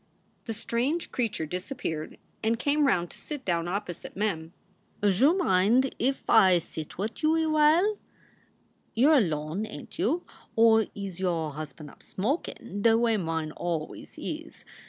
The 0.45 0.53
strange 0.55 1.11
creature 1.11 1.45
disappeared 1.45 2.17
and 2.41 2.57
came 2.57 2.87
round 2.87 3.11
to 3.11 3.19
sit 3.19 3.45
down 3.45 3.67
opposite 3.67 4.15
Mem." 4.17 4.51
Joo 5.03 5.37
mind 5.37 5.93
if 5.99 6.23
I 6.27 6.57
set 6.57 6.93
in 6.93 6.97
with 6.97 7.21
you 7.21 7.35
awhile? 7.35 7.99
You 8.95 9.11
re 9.11 9.17
alone, 9.19 9.67
ain 9.67 9.85
t 9.85 10.01
you? 10.01 10.23
Or 10.55 10.87
is 10.95 11.19
your 11.19 11.51
husban 11.51 11.87
up 11.87 12.01
smokin, 12.01 12.81
the 12.81 12.97
way 12.97 13.15
mine 13.17 13.51
always 13.51 14.17
is? 14.17 14.65